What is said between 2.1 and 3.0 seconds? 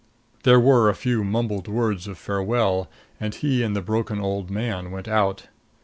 farewell